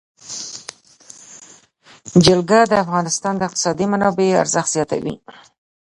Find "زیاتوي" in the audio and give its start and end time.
4.75-5.15